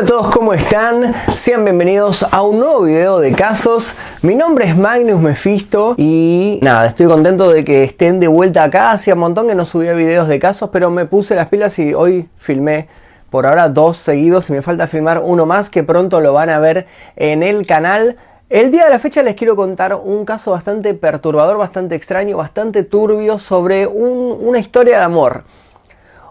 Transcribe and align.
Hola 0.00 0.06
a 0.06 0.12
todos, 0.12 0.34
¿cómo 0.34 0.54
están? 0.54 1.14
Sean 1.34 1.62
bienvenidos 1.62 2.22
a 2.30 2.40
un 2.40 2.58
nuevo 2.58 2.80
video 2.84 3.18
de 3.18 3.32
casos. 3.32 3.94
Mi 4.22 4.34
nombre 4.34 4.64
es 4.64 4.74
Magnus 4.74 5.20
Mephisto 5.20 5.94
y 5.98 6.58
nada, 6.62 6.86
estoy 6.86 7.06
contento 7.06 7.50
de 7.50 7.66
que 7.66 7.84
estén 7.84 8.18
de 8.18 8.26
vuelta 8.26 8.64
acá. 8.64 8.92
Hacía 8.92 9.12
un 9.12 9.20
montón 9.20 9.46
que 9.46 9.54
no 9.54 9.66
subía 9.66 9.92
videos 9.92 10.26
de 10.26 10.38
casos, 10.38 10.70
pero 10.72 10.88
me 10.88 11.04
puse 11.04 11.34
las 11.34 11.50
pilas 11.50 11.78
y 11.78 11.92
hoy 11.92 12.30
filmé 12.36 12.88
por 13.28 13.44
ahora 13.44 13.68
dos 13.68 13.98
seguidos 13.98 14.48
y 14.48 14.54
me 14.54 14.62
falta 14.62 14.86
filmar 14.86 15.20
uno 15.22 15.44
más 15.44 15.68
que 15.68 15.82
pronto 15.82 16.22
lo 16.22 16.32
van 16.32 16.48
a 16.48 16.60
ver 16.60 16.86
en 17.16 17.42
el 17.42 17.66
canal. 17.66 18.16
El 18.48 18.70
día 18.70 18.84
de 18.84 18.90
la 18.90 18.98
fecha 18.98 19.22
les 19.22 19.34
quiero 19.34 19.54
contar 19.54 19.94
un 19.94 20.24
caso 20.24 20.52
bastante 20.52 20.94
perturbador, 20.94 21.58
bastante 21.58 21.94
extraño, 21.94 22.38
bastante 22.38 22.84
turbio 22.84 23.38
sobre 23.38 23.86
una 23.86 24.58
historia 24.60 24.96
de 24.96 25.04
amor. 25.04 25.44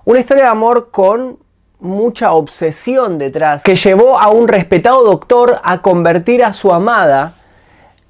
Una 0.05 0.20
historia 0.21 0.45
de 0.45 0.49
amor 0.49 0.89
con 0.89 1.38
mucha 1.80 2.34
obsesión 2.34 3.18
detrás, 3.18 3.64
que 3.64 3.75
llevó 3.75 4.20
a 4.20 4.30
un 4.30 4.48
respetado 4.48 5.04
doctor 5.04 5.59
a 5.63 5.81
convertir 5.81 6.44
a 6.44 6.53
su 6.53 6.73
amada 6.73 7.34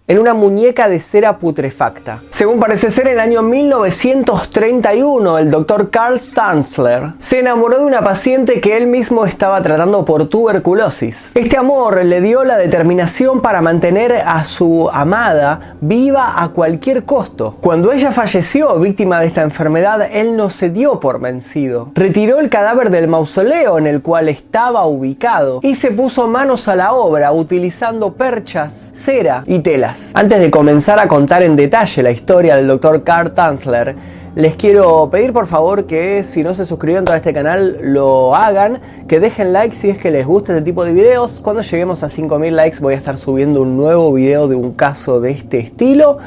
en 0.09 0.17
una 0.17 0.33
muñeca 0.33 0.89
de 0.89 0.99
cera 0.99 1.37
putrefacta. 1.37 2.23
Según 2.31 2.59
parece 2.59 2.89
ser, 2.89 3.07
en 3.07 3.13
el 3.13 3.19
año 3.19 3.43
1931, 3.43 5.37
el 5.37 5.51
doctor 5.51 5.91
Carl 5.91 6.19
Stanzler 6.19 7.13
se 7.19 7.37
enamoró 7.39 7.77
de 7.77 7.85
una 7.85 8.01
paciente 8.03 8.59
que 8.59 8.75
él 8.75 8.87
mismo 8.87 9.27
estaba 9.27 9.61
tratando 9.61 10.03
por 10.05 10.27
tuberculosis. 10.27 11.31
Este 11.35 11.57
amor 11.57 12.03
le 12.03 12.21
dio 12.21 12.43
la 12.43 12.57
determinación 12.57 13.41
para 13.41 13.61
mantener 13.61 14.13
a 14.25 14.43
su 14.45 14.89
amada 14.91 15.75
viva 15.79 16.41
a 16.41 16.49
cualquier 16.49 17.03
costo. 17.03 17.55
Cuando 17.61 17.91
ella 17.91 18.11
falleció 18.11 18.79
víctima 18.79 19.19
de 19.19 19.27
esta 19.27 19.43
enfermedad, 19.43 20.09
él 20.11 20.35
no 20.35 20.49
se 20.49 20.71
dio 20.71 20.99
por 20.99 21.19
vencido. 21.19 21.91
Retiró 21.93 22.39
el 22.39 22.49
cadáver 22.49 22.89
del 22.89 23.07
mausoleo 23.07 23.77
en 23.77 23.85
el 23.85 24.01
cual 24.01 24.27
estaba 24.27 24.87
ubicado 24.87 25.59
y 25.61 25.75
se 25.75 25.91
puso 25.91 26.27
manos 26.27 26.67
a 26.67 26.75
la 26.75 26.93
obra 26.93 27.31
utilizando 27.31 28.13
perchas, 28.13 28.89
cera 28.95 29.43
y 29.45 29.59
telas. 29.59 29.98
Antes 30.13 30.39
de 30.39 30.49
comenzar 30.51 30.99
a 30.99 31.07
contar 31.07 31.43
en 31.43 31.55
detalle 31.55 32.03
la 32.03 32.11
historia 32.11 32.55
del 32.55 32.67
Dr. 32.67 33.03
Carl 33.03 33.31
Tanzler, 33.31 33.95
les 34.35 34.55
quiero 34.55 35.09
pedir 35.09 35.33
por 35.33 35.47
favor 35.47 35.85
que 35.85 36.23
si 36.23 36.43
no 36.43 36.53
se 36.53 36.65
suscriben 36.65 37.03
a 37.09 37.15
este 37.15 37.33
canal 37.33 37.77
lo 37.81 38.35
hagan, 38.35 38.79
que 39.07 39.19
dejen 39.19 39.53
like 39.53 39.75
si 39.75 39.89
es 39.89 39.97
que 39.97 40.11
les 40.11 40.25
gusta 40.25 40.53
este 40.53 40.63
tipo 40.63 40.85
de 40.85 40.93
videos. 40.93 41.41
Cuando 41.41 41.61
lleguemos 41.61 42.03
a 42.03 42.09
5000 42.09 42.55
likes 42.55 42.79
voy 42.79 42.93
a 42.93 42.97
estar 42.97 43.17
subiendo 43.17 43.61
un 43.61 43.77
nuevo 43.77 44.13
video 44.13 44.47
de 44.47 44.55
un 44.55 44.73
caso 44.73 45.19
de 45.19 45.31
este 45.31 45.59
estilo. 45.59 46.19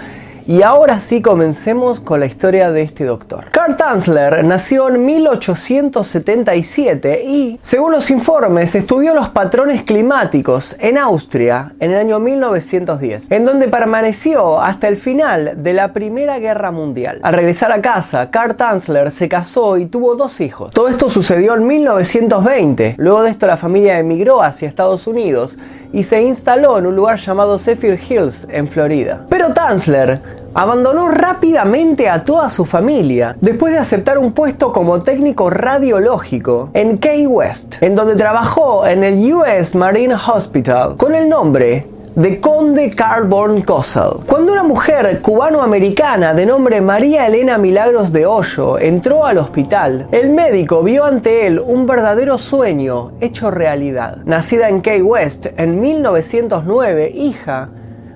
Y 0.46 0.62
ahora 0.62 0.98
sí 0.98 1.22
comencemos 1.22 2.00
con 2.00 2.18
la 2.18 2.26
historia 2.26 2.72
de 2.72 2.82
este 2.82 3.04
doctor. 3.04 3.44
Carl 3.52 3.76
Tanzler 3.76 4.44
nació 4.44 4.88
en 4.88 5.04
1877 5.04 7.22
y, 7.24 7.60
según 7.62 7.92
los 7.92 8.10
informes, 8.10 8.74
estudió 8.74 9.14
los 9.14 9.28
patrones 9.28 9.82
climáticos 9.82 10.74
en 10.80 10.98
Austria 10.98 11.74
en 11.78 11.92
el 11.92 11.98
año 11.98 12.18
1910, 12.18 13.30
en 13.30 13.44
donde 13.44 13.68
permaneció 13.68 14.60
hasta 14.60 14.88
el 14.88 14.96
final 14.96 15.62
de 15.62 15.74
la 15.74 15.92
Primera 15.92 16.40
Guerra 16.40 16.72
Mundial. 16.72 17.20
Al 17.22 17.34
regresar 17.34 17.70
a 17.70 17.80
casa, 17.80 18.28
Carl 18.30 18.56
Tanzler 18.56 19.12
se 19.12 19.28
casó 19.28 19.78
y 19.78 19.86
tuvo 19.86 20.16
dos 20.16 20.40
hijos. 20.40 20.72
Todo 20.72 20.88
esto 20.88 21.08
sucedió 21.08 21.54
en 21.54 21.68
1920. 21.68 22.96
Luego 22.98 23.22
de 23.22 23.30
esto 23.30 23.46
la 23.46 23.56
familia 23.56 24.00
emigró 24.00 24.42
hacia 24.42 24.66
Estados 24.66 25.06
Unidos 25.06 25.56
y 25.92 26.02
se 26.02 26.20
instaló 26.22 26.78
en 26.78 26.86
un 26.86 26.96
lugar 26.96 27.18
llamado 27.18 27.58
Zephyr 27.58 28.00
Hills 28.08 28.46
en 28.50 28.66
Florida. 28.66 29.26
Pero 29.28 29.52
Tanzler 29.52 30.41
abandonó 30.54 31.08
rápidamente 31.08 32.08
a 32.08 32.24
toda 32.24 32.50
su 32.50 32.64
familia 32.64 33.36
después 33.40 33.72
de 33.72 33.78
aceptar 33.78 34.18
un 34.18 34.32
puesto 34.32 34.72
como 34.72 35.00
técnico 35.00 35.50
radiológico 35.50 36.70
en 36.74 36.98
Key 36.98 37.26
West, 37.26 37.76
en 37.82 37.94
donde 37.94 38.16
trabajó 38.16 38.86
en 38.86 39.04
el 39.04 39.32
US 39.32 39.74
Marine 39.74 40.14
Hospital 40.14 40.96
con 40.96 41.14
el 41.14 41.28
nombre 41.28 41.86
de 42.14 42.40
Conde 42.40 42.90
Carbon 42.90 43.62
Cossel. 43.62 44.20
Cuando 44.26 44.52
una 44.52 44.62
mujer 44.62 45.20
cubano-americana 45.22 46.34
de 46.34 46.44
nombre 46.44 46.82
María 46.82 47.26
Elena 47.26 47.56
Milagros 47.56 48.12
de 48.12 48.26
Hoyo 48.26 48.78
entró 48.78 49.24
al 49.24 49.38
hospital, 49.38 50.08
el 50.12 50.28
médico 50.28 50.82
vio 50.82 51.04
ante 51.04 51.46
él 51.46 51.58
un 51.58 51.86
verdadero 51.86 52.36
sueño 52.36 53.12
hecho 53.20 53.50
realidad. 53.50 54.18
Nacida 54.26 54.68
en 54.68 54.82
Key 54.82 55.00
West 55.00 55.46
en 55.56 55.80
1909, 55.80 57.12
hija 57.14 57.70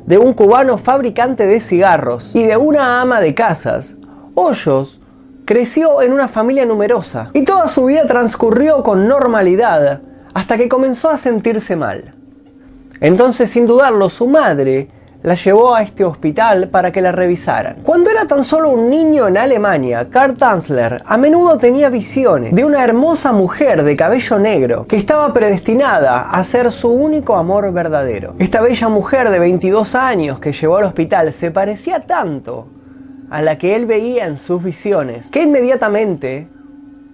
de 0.06 0.18
un 0.18 0.32
cubano 0.32 0.78
fabricante 0.78 1.46
de 1.46 1.60
cigarros 1.60 2.34
y 2.34 2.44
de 2.44 2.56
una 2.56 3.00
ama 3.00 3.20
de 3.20 3.34
casas, 3.34 3.94
Hoyos 4.34 5.00
creció 5.44 6.02
en 6.02 6.12
una 6.12 6.28
familia 6.28 6.64
numerosa 6.64 7.30
y 7.34 7.44
toda 7.44 7.68
su 7.68 7.86
vida 7.86 8.06
transcurrió 8.06 8.82
con 8.82 9.08
normalidad 9.08 10.02
hasta 10.34 10.56
que 10.56 10.68
comenzó 10.68 11.10
a 11.10 11.16
sentirse 11.16 11.76
mal. 11.76 12.14
Entonces, 13.00 13.50
sin 13.50 13.66
dudarlo, 13.66 14.08
su 14.08 14.26
madre 14.26 14.90
la 15.22 15.34
llevó 15.34 15.74
a 15.74 15.82
este 15.82 16.04
hospital 16.04 16.68
para 16.68 16.92
que 16.92 17.00
la 17.00 17.12
revisaran. 17.12 17.82
Cuando 17.82 18.10
era 18.10 18.26
tan 18.26 18.44
solo 18.44 18.70
un 18.70 18.90
niño 18.90 19.26
en 19.28 19.36
Alemania, 19.36 20.08
Karl 20.10 20.34
Tanzler 20.34 21.02
a 21.04 21.16
menudo 21.16 21.56
tenía 21.56 21.90
visiones 21.90 22.54
de 22.54 22.64
una 22.64 22.84
hermosa 22.84 23.32
mujer 23.32 23.82
de 23.82 23.96
cabello 23.96 24.38
negro 24.38 24.86
que 24.86 24.96
estaba 24.96 25.32
predestinada 25.32 26.30
a 26.30 26.44
ser 26.44 26.70
su 26.70 26.90
único 26.90 27.36
amor 27.36 27.72
verdadero. 27.72 28.34
Esta 28.38 28.60
bella 28.60 28.88
mujer 28.88 29.30
de 29.30 29.38
22 29.38 29.94
años 29.94 30.38
que 30.38 30.52
llevó 30.52 30.76
al 30.76 30.84
hospital 30.84 31.32
se 31.32 31.50
parecía 31.50 32.00
tanto 32.00 32.68
a 33.30 33.42
la 33.42 33.58
que 33.58 33.74
él 33.74 33.86
veía 33.86 34.26
en 34.26 34.36
sus 34.36 34.62
visiones 34.62 35.30
que 35.30 35.42
inmediatamente 35.42 36.48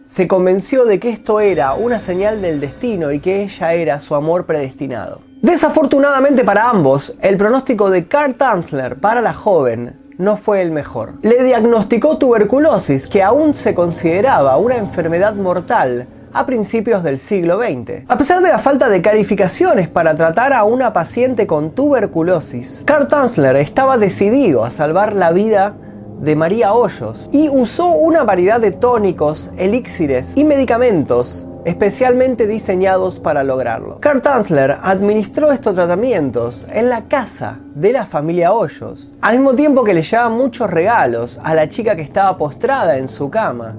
se 0.09 0.29
convenció 0.29 0.85
de 0.85 1.01
que 1.01 1.09
esto 1.09 1.41
era 1.41 1.73
una 1.73 1.99
señal 1.99 2.43
del 2.43 2.61
destino 2.61 3.13
y 3.13 3.21
que 3.21 3.43
ella 3.43 3.73
era 3.73 3.99
su 3.99 4.15
amor 4.15 4.45
predestinado. 4.45 5.32
Desafortunadamente 5.43 6.45
para 6.45 6.71
ambos, 6.71 7.17
el 7.21 7.37
pronóstico 7.37 7.91
de 7.91 8.07
Carl 8.07 8.37
Tanzler 8.37 9.01
para 9.01 9.21
la 9.21 9.35
joven 9.35 9.99
no 10.17 10.37
fue 10.37 10.63
el 10.63 10.71
mejor. 10.71 11.15
Le 11.23 11.43
diagnosticó 11.43 12.17
tuberculosis, 12.17 13.09
que 13.09 13.25
aún 13.25 13.53
se 13.53 13.75
consideraba 13.75 14.57
una 14.57 14.77
enfermedad 14.77 15.35
mortal 15.35 16.07
a 16.33 16.47
principios 16.47 17.03
del 17.03 17.19
siglo 17.19 17.59
XX. 17.59 18.05
A 18.07 18.17
pesar 18.17 18.41
de 18.41 18.51
la 18.51 18.61
falta 18.61 18.89
de 18.89 19.03
calificaciones 19.03 19.89
para 19.89 20.15
tratar 20.15 20.53
a 20.53 20.63
una 20.63 20.93
paciente 20.93 21.49
con 21.49 21.73
tuberculosis, 21.73 22.85
Carl 22.87 23.09
Tanzler 23.09 23.57
estaba 23.57 23.99
decidido 23.99 24.65
a 24.65 24.71
salvar 24.71 25.17
la 25.17 25.33
vida 25.33 25.75
de 26.21 26.37
María 26.37 26.73
Hoyos 26.73 27.29
y 27.33 27.49
usó 27.49 27.89
una 27.89 28.23
variedad 28.23 28.61
de 28.61 28.71
tónicos, 28.71 29.51
elixires 29.57 30.37
y 30.37 30.45
medicamentos 30.45 31.49
especialmente 31.65 32.47
diseñados 32.47 33.19
para 33.19 33.45
lograrlo. 33.45 33.99
Carl 34.01 34.23
Tanzler 34.23 34.79
administró 34.83 35.53
estos 35.53 35.75
tratamientos 35.75 36.67
en 36.73 36.89
la 36.89 37.09
casa 37.09 37.61
de 37.75 37.93
la 37.93 38.07
familia 38.07 38.53
Hoyos, 38.53 39.15
al 39.21 39.37
mismo 39.37 39.55
tiempo 39.55 39.85
que 39.85 39.95
le 39.95 40.03
llevaba 40.03 40.29
muchos 40.29 40.71
regalos 40.71 41.41
a 41.43 41.55
la 41.55 41.69
chica 41.69 41.97
que 41.97 42.03
estaba 42.03 42.37
postrada 42.37 42.99
en 42.99 43.09
su 43.09 43.31
cama 43.31 43.77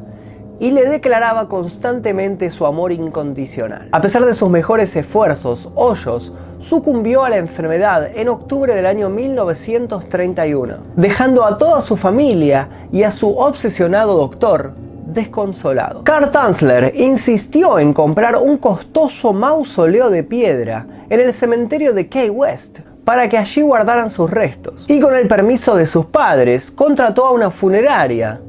y 0.59 0.71
le 0.71 0.87
declaraba 0.87 1.49
constantemente 1.49 2.49
su 2.49 2.65
amor 2.65 2.93
incondicional. 2.93 3.89
A 3.91 4.01
pesar 4.01 4.25
de 4.25 4.33
sus 4.33 4.49
mejores 4.49 4.95
esfuerzos, 4.95 5.69
Hoyos 5.75 6.31
sucumbió 6.59 7.23
a 7.23 7.29
la 7.29 7.37
enfermedad 7.37 8.09
en 8.15 8.29
octubre 8.29 8.73
del 8.73 8.85
año 8.85 9.09
1931, 9.09 10.75
dejando 10.95 11.43
a 11.43 11.57
toda 11.57 11.81
su 11.81 11.97
familia 11.97 12.69
y 12.91 13.03
a 13.03 13.11
su 13.11 13.35
obsesionado 13.35 14.15
doctor 14.15 14.75
desconsolado. 15.13 16.03
Carl 16.03 16.31
Tanzler 16.31 16.93
insistió 16.95 17.79
en 17.79 17.93
comprar 17.93 18.35
un 18.37 18.57
costoso 18.57 19.33
mausoleo 19.33 20.09
de 20.09 20.23
piedra 20.23 20.87
en 21.09 21.19
el 21.19 21.33
cementerio 21.33 21.93
de 21.93 22.07
Key 22.07 22.29
West 22.29 22.79
para 23.05 23.27
que 23.29 23.37
allí 23.37 23.61
guardaran 23.61 24.09
sus 24.09 24.31
restos. 24.31 24.89
Y 24.89 24.99
con 24.99 25.15
el 25.15 25.27
permiso 25.27 25.75
de 25.75 25.85
sus 25.85 26.05
padres, 26.05 26.71
contrató 26.71 27.25
a 27.25 27.31
una 27.31 27.51
funeraria 27.51 28.41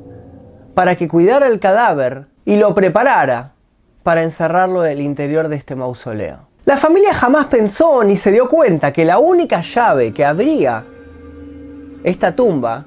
para 0.74 0.96
que 0.96 1.08
cuidara 1.08 1.46
el 1.46 1.60
cadáver 1.60 2.26
y 2.44 2.56
lo 2.56 2.74
preparara 2.74 3.52
para 4.02 4.22
encerrarlo 4.22 4.84
en 4.84 4.92
el 4.92 5.00
interior 5.00 5.48
de 5.48 5.56
este 5.56 5.74
mausoleo. 5.74 6.48
La 6.64 6.76
familia 6.76 7.12
jamás 7.12 7.46
pensó 7.46 8.02
ni 8.04 8.16
se 8.16 8.32
dio 8.32 8.48
cuenta 8.48 8.92
que 8.92 9.04
la 9.04 9.18
única 9.18 9.60
llave 9.60 10.12
que 10.12 10.24
abría 10.24 10.84
esta 12.02 12.34
tumba 12.34 12.86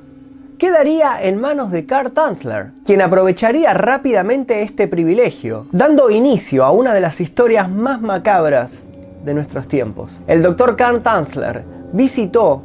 quedaría 0.58 1.22
en 1.22 1.40
manos 1.40 1.72
de 1.72 1.86
Carl 1.86 2.12
Tanzler, 2.12 2.72
quien 2.86 3.02
aprovecharía 3.02 3.74
rápidamente 3.74 4.64
este 4.64 4.88
privilegio, 4.88 5.68
dando 5.72 6.10
inicio 6.10 6.66
a 6.66 6.72
una 6.72 6.94
de 6.94 7.02
las 7.02 7.22
historias 7.22 7.70
más 7.70 8.02
macabras 8.02 8.88
de 9.24 9.34
nuestros 9.34 9.68
tiempos. 9.68 10.24
El 10.26 10.42
doctor 10.42 10.76
Carl 10.76 11.02
Tanzler 11.02 11.64
visitó 11.94 12.64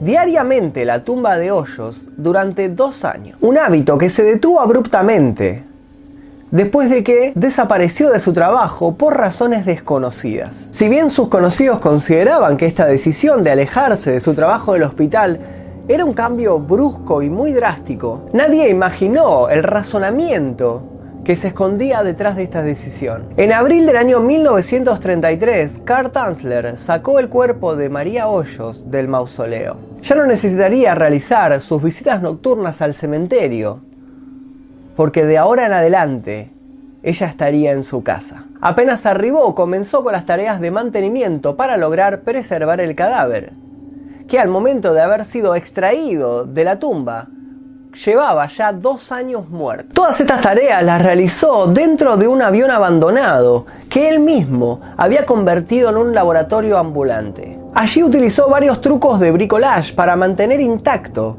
diariamente 0.00 0.84
la 0.84 1.04
tumba 1.04 1.36
de 1.36 1.52
Hoyos 1.52 2.08
durante 2.16 2.68
dos 2.68 3.04
años, 3.04 3.38
un 3.40 3.56
hábito 3.56 3.98
que 3.98 4.10
se 4.10 4.24
detuvo 4.24 4.60
abruptamente 4.60 5.64
después 6.50 6.90
de 6.90 7.04
que 7.04 7.32
desapareció 7.34 8.10
de 8.10 8.20
su 8.20 8.32
trabajo 8.32 8.96
por 8.96 9.16
razones 9.16 9.66
desconocidas. 9.66 10.68
Si 10.70 10.88
bien 10.88 11.10
sus 11.10 11.28
conocidos 11.28 11.78
consideraban 11.78 12.56
que 12.56 12.66
esta 12.66 12.86
decisión 12.86 13.42
de 13.42 13.50
alejarse 13.50 14.10
de 14.10 14.20
su 14.20 14.34
trabajo 14.34 14.72
del 14.72 14.84
hospital 14.84 15.38
era 15.88 16.04
un 16.04 16.12
cambio 16.12 16.58
brusco 16.60 17.22
y 17.22 17.30
muy 17.30 17.52
drástico. 17.52 18.26
Nadie 18.34 18.68
imaginó 18.68 19.48
el 19.48 19.62
razonamiento 19.62 20.82
que 21.24 21.34
se 21.34 21.48
escondía 21.48 22.02
detrás 22.02 22.36
de 22.36 22.42
esta 22.42 22.62
decisión. 22.62 23.26
En 23.38 23.52
abril 23.52 23.86
del 23.86 23.96
año 23.96 24.20
1933, 24.20 25.80
Karl 25.84 26.10
Tanzler 26.10 26.76
sacó 26.76 27.18
el 27.18 27.30
cuerpo 27.30 27.74
de 27.74 27.88
María 27.88 28.28
Hoyos 28.28 28.90
del 28.90 29.08
mausoleo. 29.08 29.78
Ya 30.02 30.14
no 30.14 30.26
necesitaría 30.26 30.94
realizar 30.94 31.60
sus 31.62 31.82
visitas 31.82 32.20
nocturnas 32.20 32.82
al 32.82 32.92
cementerio, 32.92 33.80
porque 34.94 35.24
de 35.24 35.38
ahora 35.38 35.66
en 35.66 35.72
adelante 35.72 36.52
ella 37.02 37.26
estaría 37.26 37.72
en 37.72 37.82
su 37.82 38.02
casa. 38.02 38.44
Apenas 38.60 39.06
arribó, 39.06 39.54
comenzó 39.54 40.02
con 40.04 40.12
las 40.12 40.26
tareas 40.26 40.60
de 40.60 40.70
mantenimiento 40.70 41.56
para 41.56 41.76
lograr 41.76 42.22
preservar 42.22 42.80
el 42.80 42.94
cadáver, 42.94 43.52
que 44.28 44.38
al 44.38 44.48
momento 44.48 44.94
de 44.94 45.00
haber 45.00 45.24
sido 45.24 45.54
extraído 45.54 46.44
de 46.44 46.62
la 46.62 46.78
tumba, 46.78 47.28
llevaba 48.04 48.46
ya 48.46 48.72
dos 48.72 49.10
años 49.10 49.48
muerto. 49.48 49.94
Todas 49.94 50.20
estas 50.20 50.40
tareas 50.40 50.82
las 50.82 51.02
realizó 51.02 51.66
dentro 51.66 52.16
de 52.16 52.28
un 52.28 52.42
avión 52.42 52.70
abandonado 52.70 53.66
que 53.88 54.08
él 54.08 54.20
mismo 54.20 54.80
había 54.96 55.26
convertido 55.26 55.90
en 55.90 55.96
un 55.96 56.14
laboratorio 56.14 56.78
ambulante. 56.78 57.58
Allí 57.74 58.02
utilizó 58.02 58.48
varios 58.48 58.80
trucos 58.80 59.18
de 59.18 59.30
bricolage 59.32 59.94
para 59.94 60.14
mantener 60.14 60.60
intacto 60.60 61.38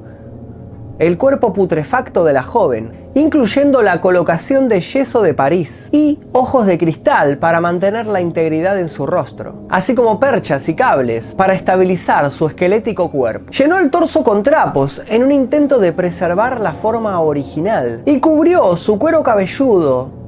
el 0.98 1.18
cuerpo 1.18 1.54
putrefacto 1.54 2.26
de 2.26 2.34
la 2.34 2.44
joven, 2.44 2.99
incluyendo 3.14 3.82
la 3.82 4.02
colocación 4.02 4.70
de 4.70 4.82
yeso 4.82 5.22
de 5.22 5.34
París 5.34 5.90
y 5.92 6.20
ojos 6.32 6.66
de 6.66 6.78
cristal 6.78 7.38
para 7.38 7.62
mantener 7.62 8.08
la 8.08 8.22
integridad 8.22 8.80
en 8.80 8.90
su 8.90 9.06
rostro, 9.06 9.66
así 9.70 9.96
como 9.96 10.20
perchas 10.20 10.68
y 10.70 10.76
cables 10.76 11.36
para 11.36 11.54
estabilizar 11.54 12.30
su 12.32 12.48
esquelético 12.48 13.10
cuerpo. 13.10 13.52
Llenó 13.52 13.78
el 13.78 13.90
torso 13.90 14.24
con 14.24 14.44
trapos 14.44 15.02
en 15.08 15.24
un 15.24 15.32
intento 15.32 15.80
de 15.80 15.94
preservar 15.94 16.60
la 16.60 16.74
forma 16.74 17.20
original 17.20 18.02
y 18.06 18.20
cubrió 18.20 18.78
su 18.78 19.00
cuero 19.00 19.24
cabelludo 19.24 20.20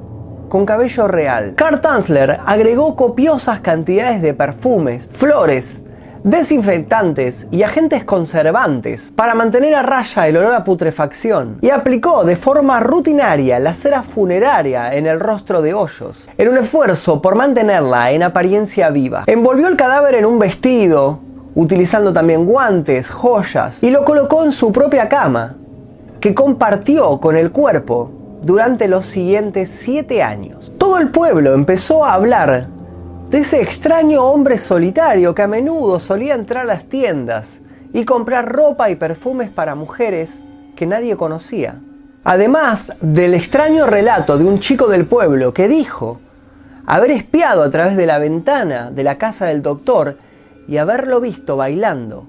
con 0.52 0.66
cabello 0.66 1.08
real. 1.08 1.54
Carl 1.56 1.80
Tanzler 1.80 2.38
agregó 2.44 2.94
copiosas 2.94 3.60
cantidades 3.60 4.20
de 4.20 4.34
perfumes, 4.34 5.08
flores, 5.10 5.81
desinfectantes 6.24 7.48
y 7.50 7.64
agentes 7.64 8.04
conservantes 8.04 9.12
para 9.16 9.34
mantener 9.34 9.74
a 9.74 9.82
raya 9.82 10.28
el 10.28 10.36
olor 10.36 10.54
a 10.54 10.62
putrefacción 10.64 11.58
y 11.60 11.70
aplicó 11.70 12.24
de 12.24 12.36
forma 12.36 12.78
rutinaria 12.80 13.58
la 13.58 13.74
cera 13.74 14.02
funeraria 14.02 14.94
en 14.94 15.06
el 15.06 15.18
rostro 15.18 15.62
de 15.62 15.74
Hoyos 15.74 16.28
en 16.38 16.48
un 16.48 16.58
esfuerzo 16.58 17.20
por 17.20 17.34
mantenerla 17.34 18.12
en 18.12 18.22
apariencia 18.22 18.90
viva. 18.90 19.24
Envolvió 19.26 19.66
el 19.66 19.76
cadáver 19.76 20.14
en 20.14 20.24
un 20.24 20.38
vestido, 20.38 21.20
utilizando 21.54 22.12
también 22.12 22.46
guantes, 22.46 23.10
joyas 23.10 23.82
y 23.82 23.90
lo 23.90 24.04
colocó 24.04 24.44
en 24.44 24.52
su 24.52 24.70
propia 24.70 25.08
cama, 25.08 25.56
que 26.20 26.34
compartió 26.34 27.18
con 27.18 27.36
el 27.36 27.50
cuerpo 27.50 28.12
durante 28.42 28.86
los 28.86 29.06
siguientes 29.06 29.70
siete 29.70 30.22
años. 30.22 30.72
Todo 30.78 30.98
el 30.98 31.10
pueblo 31.10 31.54
empezó 31.54 32.04
a 32.04 32.14
hablar 32.14 32.68
de 33.32 33.38
ese 33.38 33.62
extraño 33.62 34.24
hombre 34.24 34.58
solitario 34.58 35.34
que 35.34 35.40
a 35.40 35.48
menudo 35.48 35.98
solía 36.00 36.34
entrar 36.34 36.64
a 36.64 36.66
las 36.66 36.84
tiendas 36.84 37.60
y 37.94 38.04
comprar 38.04 38.52
ropa 38.52 38.90
y 38.90 38.96
perfumes 38.96 39.48
para 39.48 39.74
mujeres 39.74 40.44
que 40.76 40.84
nadie 40.84 41.16
conocía. 41.16 41.80
Además 42.24 42.92
del 43.00 43.32
extraño 43.32 43.86
relato 43.86 44.36
de 44.36 44.44
un 44.44 44.60
chico 44.60 44.86
del 44.86 45.06
pueblo 45.06 45.54
que 45.54 45.66
dijo 45.66 46.20
haber 46.84 47.10
espiado 47.12 47.62
a 47.62 47.70
través 47.70 47.96
de 47.96 48.04
la 48.04 48.18
ventana 48.18 48.90
de 48.90 49.02
la 49.02 49.16
casa 49.16 49.46
del 49.46 49.62
doctor 49.62 50.18
y 50.68 50.76
haberlo 50.76 51.18
visto 51.18 51.56
bailando 51.56 52.28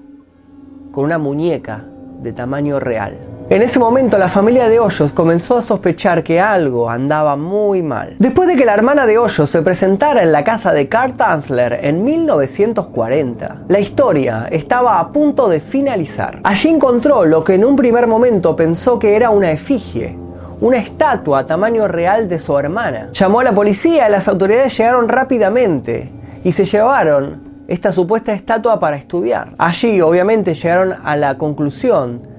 con 0.90 1.04
una 1.04 1.18
muñeca 1.18 1.84
de 2.22 2.32
tamaño 2.32 2.80
real. 2.80 3.33
En 3.50 3.60
ese 3.60 3.78
momento 3.78 4.16
la 4.16 4.30
familia 4.30 4.70
de 4.70 4.80
Hoyos 4.80 5.12
comenzó 5.12 5.58
a 5.58 5.62
sospechar 5.62 6.22
que 6.24 6.40
algo 6.40 6.88
andaba 6.88 7.36
muy 7.36 7.82
mal. 7.82 8.16
Después 8.18 8.48
de 8.48 8.56
que 8.56 8.64
la 8.64 8.72
hermana 8.72 9.04
de 9.04 9.18
Hoyos 9.18 9.50
se 9.50 9.60
presentara 9.60 10.22
en 10.22 10.32
la 10.32 10.44
casa 10.44 10.72
de 10.72 10.88
Carl 10.88 11.12
Tanzler 11.12 11.78
en 11.82 12.02
1940, 12.04 13.64
la 13.68 13.80
historia 13.80 14.48
estaba 14.50 14.98
a 14.98 15.12
punto 15.12 15.50
de 15.50 15.60
finalizar. 15.60 16.40
Allí 16.42 16.70
encontró 16.70 17.26
lo 17.26 17.44
que 17.44 17.54
en 17.54 17.66
un 17.66 17.76
primer 17.76 18.06
momento 18.06 18.56
pensó 18.56 18.98
que 18.98 19.14
era 19.14 19.28
una 19.28 19.50
efigie, 19.50 20.18
una 20.62 20.78
estatua 20.78 21.40
a 21.40 21.46
tamaño 21.46 21.86
real 21.86 22.26
de 22.30 22.38
su 22.38 22.58
hermana. 22.58 23.10
Llamó 23.12 23.40
a 23.40 23.44
la 23.44 23.52
policía 23.52 24.08
y 24.08 24.10
las 24.10 24.26
autoridades 24.26 24.74
llegaron 24.74 25.06
rápidamente 25.06 26.10
y 26.42 26.52
se 26.52 26.64
llevaron 26.64 27.42
esta 27.68 27.92
supuesta 27.92 28.32
estatua 28.32 28.80
para 28.80 28.96
estudiar. 28.96 29.54
Allí 29.58 30.00
obviamente 30.00 30.54
llegaron 30.54 30.94
a 31.04 31.14
la 31.16 31.36
conclusión 31.36 32.33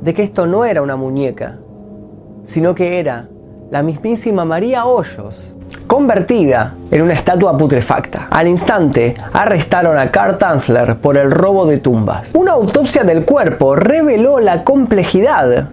de 0.00 0.14
que 0.14 0.22
esto 0.22 0.46
no 0.46 0.64
era 0.64 0.82
una 0.82 0.96
muñeca, 0.96 1.56
sino 2.44 2.74
que 2.74 2.98
era 2.98 3.28
la 3.70 3.82
mismísima 3.82 4.44
María 4.44 4.86
Hoyos, 4.86 5.54
convertida 5.86 6.74
en 6.90 7.02
una 7.02 7.14
estatua 7.14 7.56
putrefacta. 7.56 8.28
Al 8.30 8.48
instante, 8.48 9.14
arrestaron 9.32 9.98
a 9.98 10.10
Carl 10.10 10.38
Tanzler 10.38 10.96
por 10.96 11.16
el 11.16 11.30
robo 11.30 11.66
de 11.66 11.78
tumbas. 11.78 12.34
Una 12.34 12.52
autopsia 12.52 13.04
del 13.04 13.24
cuerpo 13.24 13.76
reveló 13.76 14.40
la 14.40 14.64
complejidad 14.64 15.68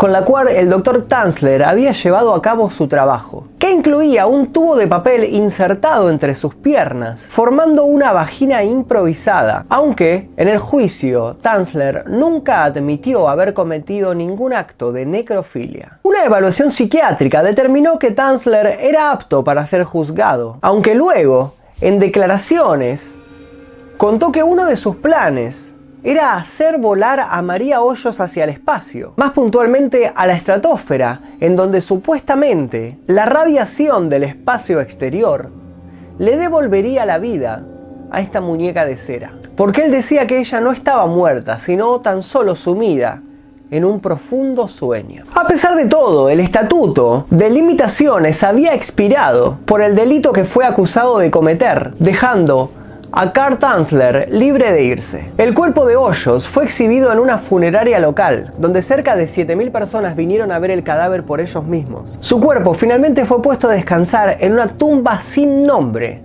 con 0.00 0.12
la 0.12 0.24
cual 0.24 0.48
el 0.48 0.70
doctor 0.70 1.04
Tanzler 1.04 1.62
había 1.62 1.92
llevado 1.92 2.34
a 2.34 2.40
cabo 2.40 2.70
su 2.70 2.88
trabajo, 2.88 3.48
que 3.58 3.70
incluía 3.70 4.26
un 4.26 4.50
tubo 4.50 4.74
de 4.74 4.86
papel 4.86 5.24
insertado 5.24 6.08
entre 6.08 6.34
sus 6.34 6.54
piernas, 6.54 7.26
formando 7.26 7.84
una 7.84 8.10
vagina 8.10 8.64
improvisada, 8.64 9.66
aunque 9.68 10.30
en 10.38 10.48
el 10.48 10.56
juicio 10.56 11.34
Tanzler 11.34 12.08
nunca 12.08 12.64
admitió 12.64 13.28
haber 13.28 13.52
cometido 13.52 14.14
ningún 14.14 14.54
acto 14.54 14.90
de 14.90 15.04
necrofilia. 15.04 15.98
Una 16.02 16.24
evaluación 16.24 16.70
psiquiátrica 16.70 17.42
determinó 17.42 17.98
que 17.98 18.12
Tanzler 18.12 18.78
era 18.80 19.12
apto 19.12 19.44
para 19.44 19.66
ser 19.66 19.84
juzgado, 19.84 20.56
aunque 20.62 20.94
luego, 20.94 21.56
en 21.82 21.98
declaraciones, 21.98 23.18
contó 23.98 24.32
que 24.32 24.44
uno 24.44 24.64
de 24.64 24.76
sus 24.76 24.96
planes 24.96 25.74
era 26.02 26.34
hacer 26.34 26.78
volar 26.78 27.20
a 27.20 27.42
María 27.42 27.82
Hoyos 27.82 28.20
hacia 28.20 28.44
el 28.44 28.50
espacio, 28.50 29.12
más 29.16 29.32
puntualmente 29.32 30.10
a 30.14 30.26
la 30.26 30.32
estratosfera, 30.32 31.20
en 31.40 31.56
donde 31.56 31.80
supuestamente 31.80 32.98
la 33.06 33.26
radiación 33.26 34.08
del 34.08 34.24
espacio 34.24 34.80
exterior 34.80 35.50
le 36.18 36.36
devolvería 36.36 37.04
la 37.06 37.18
vida 37.18 37.64
a 38.10 38.20
esta 38.20 38.40
muñeca 38.40 38.86
de 38.86 38.96
cera. 38.96 39.34
Porque 39.56 39.84
él 39.84 39.90
decía 39.90 40.26
que 40.26 40.38
ella 40.38 40.60
no 40.60 40.72
estaba 40.72 41.06
muerta, 41.06 41.58
sino 41.58 42.00
tan 42.00 42.22
solo 42.22 42.56
sumida 42.56 43.22
en 43.70 43.84
un 43.84 44.00
profundo 44.00 44.66
sueño. 44.68 45.24
A 45.34 45.46
pesar 45.46 45.76
de 45.76 45.86
todo, 45.86 46.28
el 46.28 46.40
estatuto 46.40 47.26
de 47.30 47.50
limitaciones 47.50 48.42
había 48.42 48.74
expirado 48.74 49.58
por 49.64 49.80
el 49.80 49.94
delito 49.94 50.32
que 50.32 50.44
fue 50.44 50.66
acusado 50.66 51.18
de 51.18 51.30
cometer, 51.30 51.94
dejando 51.98 52.72
a 53.12 53.32
Carl 53.32 53.58
Tanzler 53.58 54.28
libre 54.30 54.70
de 54.70 54.84
irse. 54.84 55.32
El 55.36 55.52
cuerpo 55.52 55.84
de 55.84 55.96
Hoyos 55.96 56.46
fue 56.46 56.64
exhibido 56.64 57.12
en 57.12 57.18
una 57.18 57.38
funeraria 57.38 57.98
local, 57.98 58.52
donde 58.58 58.82
cerca 58.82 59.16
de 59.16 59.24
7.000 59.24 59.72
personas 59.72 60.14
vinieron 60.14 60.52
a 60.52 60.58
ver 60.60 60.70
el 60.70 60.84
cadáver 60.84 61.24
por 61.24 61.40
ellos 61.40 61.64
mismos. 61.64 62.18
Su 62.20 62.40
cuerpo 62.40 62.72
finalmente 62.72 63.24
fue 63.24 63.42
puesto 63.42 63.68
a 63.68 63.72
descansar 63.72 64.36
en 64.40 64.52
una 64.52 64.68
tumba 64.68 65.20
sin 65.20 65.64
nombre, 65.64 66.22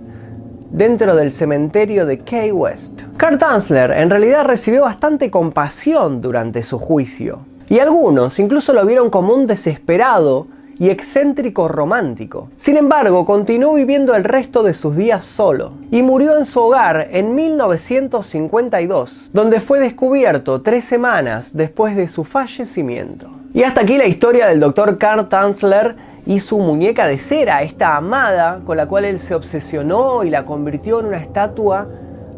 dentro 0.70 1.16
del 1.16 1.32
cementerio 1.32 2.06
de 2.06 2.20
Key 2.20 2.52
West. 2.52 3.02
Carl 3.16 3.38
Tanzler 3.38 3.90
en 3.90 4.10
realidad 4.10 4.44
recibió 4.44 4.82
bastante 4.82 5.30
compasión 5.30 6.20
durante 6.20 6.62
su 6.62 6.78
juicio, 6.78 7.40
y 7.68 7.80
algunos 7.80 8.38
incluso 8.38 8.72
lo 8.72 8.86
vieron 8.86 9.10
como 9.10 9.34
un 9.34 9.44
desesperado 9.44 10.46
y 10.78 10.90
excéntrico 10.90 11.68
romántico. 11.68 12.50
Sin 12.56 12.76
embargo, 12.76 13.24
continuó 13.24 13.74
viviendo 13.74 14.14
el 14.14 14.24
resto 14.24 14.62
de 14.62 14.74
sus 14.74 14.96
días 14.96 15.24
solo 15.24 15.72
y 15.90 16.02
murió 16.02 16.36
en 16.36 16.44
su 16.44 16.60
hogar 16.60 17.08
en 17.10 17.34
1952, 17.34 19.30
donde 19.32 19.60
fue 19.60 19.80
descubierto 19.80 20.62
tres 20.62 20.84
semanas 20.84 21.50
después 21.54 21.96
de 21.96 22.08
su 22.08 22.24
fallecimiento. 22.24 23.30
Y 23.54 23.62
hasta 23.62 23.80
aquí 23.80 23.96
la 23.96 24.06
historia 24.06 24.48
del 24.48 24.60
Dr. 24.60 24.98
Karl 24.98 25.28
Tanzler 25.28 25.96
y 26.26 26.40
su 26.40 26.58
muñeca 26.58 27.06
de 27.06 27.18
cera, 27.18 27.62
esta 27.62 27.96
amada 27.96 28.60
con 28.66 28.76
la 28.76 28.86
cual 28.86 29.06
él 29.06 29.18
se 29.18 29.34
obsesionó 29.34 30.24
y 30.24 30.30
la 30.30 30.44
convirtió 30.44 31.00
en 31.00 31.06
una 31.06 31.16
estatua 31.16 31.88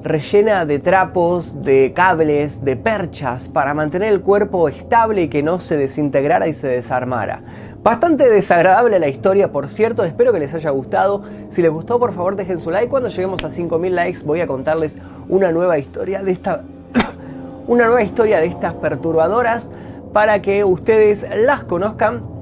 rellena 0.03 0.65
de 0.65 0.79
trapos, 0.79 1.63
de 1.63 1.93
cables, 1.95 2.65
de 2.65 2.77
perchas 2.77 3.49
para 3.49 3.75
mantener 3.75 4.13
el 4.13 4.21
cuerpo 4.21 4.69
estable 4.69 5.23
y 5.23 5.29
que 5.29 5.43
no 5.43 5.61
se 5.61 5.77
desintegrara 5.77 6.49
y 6.49 6.55
se 6.55 6.69
desarmara. 6.69 7.43
Bastante 7.83 8.29
desagradable 8.29 8.99
la 8.99 9.09
historia, 9.09 9.51
por 9.51 9.69
cierto, 9.69 10.05
espero 10.05 10.33
que 10.33 10.39
les 10.39 10.55
haya 10.55 10.71
gustado. 10.71 11.23
Si 11.51 11.63
les 11.63 11.71
gustó, 11.71 11.99
por 11.99 12.15
favor 12.15 12.37
dejen 12.37 12.61
su 12.61 12.71
like. 12.71 12.89
Cuando 12.89 13.09
lleguemos 13.09 13.45
a 13.45 13.51
5000 13.51 13.95
likes 13.95 14.21
voy 14.25 14.41
a 14.41 14.47
contarles 14.47 14.99
una 15.29 15.53
nueva 15.53 15.79
historia 15.79 16.23
de 16.23 16.33
esta 16.33 16.63
una 17.67 17.87
nueva 17.87 18.03
historia 18.03 18.41
de 18.41 18.47
estas 18.47 18.75
perturbadoras 18.75 19.71
para 20.13 20.41
que 20.43 20.65
ustedes 20.65 21.27
las 21.45 21.65
conozcan 21.65 22.38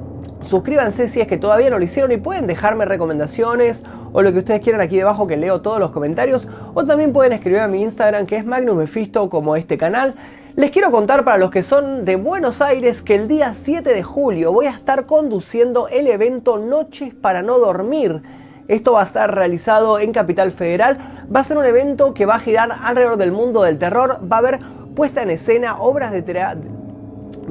Suscríbanse 0.47 1.09
si 1.09 1.21
es 1.21 1.26
que 1.26 1.38
todavía 1.38 1.71
no 1.71 1.79
lo 1.79 1.85
hicieron 1.85 2.12
y 2.12 2.19
pueden 2.19 2.47
dejarme 2.47 2.85
recomendaciones 2.85 3.83
o 4.12 4.23
lo 4.23 4.33
que 4.33 4.38
ustedes 4.38 4.61
quieran 4.61 4.81
aquí 4.81 4.97
debajo 4.97 5.26
que 5.26 5.37
leo 5.37 5.61
todos 5.61 5.81
los 5.81 5.91
comentarios. 5.91 6.47
O 6.73 6.85
también 6.85 7.12
pueden 7.12 7.33
escribir 7.33 7.59
a 7.59 7.69
mi 7.69 7.83
Instagram 7.83 8.26
que 8.26 8.37
es 8.37 8.47
Magnum 8.47 8.79
Mephisto 8.79 9.29
como 9.29 9.57
este 9.57 9.76
canal. 9.76 10.15
Les 10.55 10.71
quiero 10.71 10.93
contar 10.93 11.25
para 11.25 11.37
los 11.37 11.50
que 11.50 11.65
son 11.65 12.05
de 12.05 12.15
Buenos 12.15 12.62
Aires 12.62 13.03
que 13.03 13.17
el 13.17 13.26
día 13.26 13.55
7 13.55 13.93
de 13.93 14.03
julio 14.05 14.53
voy 14.53 14.67
a 14.67 14.71
estar 14.71 15.05
conduciendo 15.07 15.88
el 15.88 16.07
evento 16.07 16.59
Noches 16.59 17.12
para 17.12 17.43
no 17.43 17.59
dormir. 17.59 18.23
Esto 18.69 18.93
va 18.93 19.00
a 19.00 19.05
estar 19.05 19.35
realizado 19.35 19.99
en 19.99 20.12
Capital 20.12 20.53
Federal. 20.53 20.97
Va 21.35 21.41
a 21.41 21.45
ser 21.45 21.59
un 21.59 21.67
evento 21.67 22.15
que 22.15 22.25
va 22.25 22.37
a 22.37 22.41
girar 22.41 22.71
alrededor 22.83 23.17
del 23.17 23.33
mundo 23.33 23.65
del 23.65 23.79
terror. 23.79 24.21
Va 24.31 24.37
a 24.37 24.38
haber 24.38 24.61
puesta 24.95 25.23
en 25.23 25.31
escena 25.31 25.79
obras 25.79 26.12
de 26.12 26.23
teatro 26.23 26.75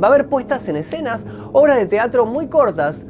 Va 0.02 0.08
a 0.08 0.12
haber 0.12 0.28
puestas 0.28 0.68
en 0.68 0.76
escenas, 0.76 1.26
obras 1.54 1.78
de 1.78 1.86
teatro 1.86 2.26
muy 2.26 2.48
cortas. 2.48 3.06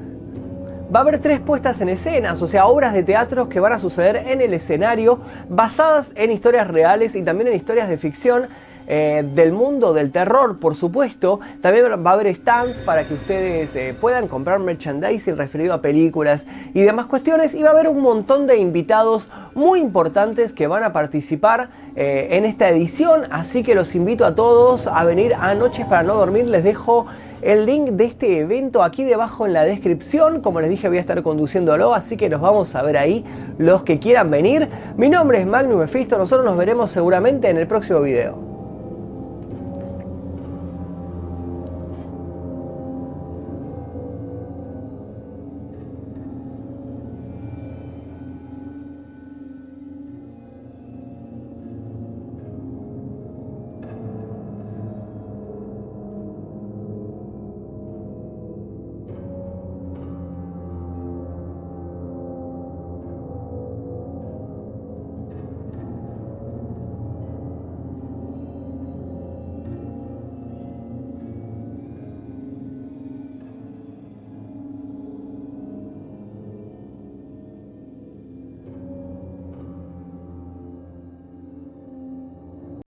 Va 0.94 1.00
a 1.00 1.02
haber 1.02 1.20
tres 1.20 1.40
puestas 1.40 1.82
en 1.82 1.90
escenas, 1.90 2.42
o 2.42 2.48
sea, 2.48 2.68
obras 2.68 2.94
de 2.94 3.04
teatro 3.04 3.50
que 3.50 3.60
van 3.60 3.74
a 3.74 3.80
suceder 3.80 4.18
en 4.28 4.40
el 4.40 4.54
escenario, 4.54 5.20
basadas 5.50 6.14
en 6.16 6.32
historias 6.32 6.68
reales 6.68 7.16
y 7.16 7.24
también 7.24 7.48
en 7.48 7.56
historias 7.56 7.90
de 7.90 7.98
ficción 7.98 8.48
eh, 8.88 9.24
del 9.34 9.52
mundo 9.52 9.94
del 9.94 10.12
terror, 10.12 10.60
por 10.60 10.76
supuesto. 10.76 11.40
También 11.62 11.86
va 12.06 12.12
a 12.12 12.14
haber 12.14 12.34
stands 12.36 12.82
para 12.82 13.08
que 13.08 13.16
ustedes 13.16 13.76
eh, 13.76 13.96
puedan 14.00 14.28
comprar 14.28 14.60
merchandising 14.60 15.38
referido 15.38 15.74
a 15.74 15.82
películas 15.82 16.46
y 16.74 16.82
demás 16.82 17.08
cuestiones. 17.08 17.56
Y 17.56 17.64
va 17.64 17.70
a 17.70 17.72
haber 17.74 17.88
un 17.88 18.02
montón 18.02 18.46
de 18.46 18.58
invitados 18.58 19.30
muy 19.56 19.80
importantes 19.80 20.54
que 20.54 20.68
van 20.68 20.84
a 20.84 20.94
participar 20.94 21.70
eh, 21.96 22.28
en 22.32 22.46
esta 22.46 22.70
edición. 22.70 23.24
Así 23.32 23.64
que 23.64 23.74
los 23.74 23.96
invito 23.96 24.26
a 24.26 24.36
todos 24.36 24.86
a 24.88 25.04
venir 25.06 25.34
a 25.34 25.56
Noches 25.56 25.86
para 25.86 26.04
no 26.04 26.16
dormir. 26.16 26.48
Les 26.48 26.64
dejo 26.64 27.08
el 27.42 27.66
link 27.66 27.92
de 27.92 28.06
este 28.06 28.40
evento 28.40 28.84
aquí 28.84 29.04
debajo 29.04 29.46
en 29.46 29.54
la 29.54 29.64
descripción. 29.64 30.42
Como 30.42 30.62
les 30.62 30.70
dije, 30.70 30.88
voy 30.88 30.98
a 30.98 31.02
estar 31.02 31.22
conduciéndolo, 31.24 31.94
así 31.94 32.18
que 32.18 32.30
nos 32.30 32.42
vamos 32.42 32.76
a 32.76 32.82
ver 32.84 32.98
ahí 32.98 33.24
los 33.58 33.84
que 33.84 33.98
quieran 33.98 34.30
venir. 34.30 34.70
Mi 34.98 35.10
nombre 35.10 35.40
es 35.40 35.48
Magnum 35.48 35.80
Mephisto, 35.80 36.18
nosotros 36.18 36.46
nos 36.46 36.58
veremos 36.58 36.92
seguramente 36.92 37.50
en 37.50 37.58
el 37.58 37.68
próximo 37.68 38.02
video. 38.02 38.55